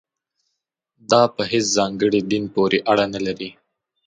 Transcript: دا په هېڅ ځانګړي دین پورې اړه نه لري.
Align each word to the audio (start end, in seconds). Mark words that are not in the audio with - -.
دا 1.11 1.21
په 1.35 1.41
هېڅ 1.51 1.65
ځانګړي 1.77 2.21
دین 2.31 2.43
پورې 2.55 2.77
اړه 2.91 3.05
نه 3.13 3.19
لري. 3.25 3.49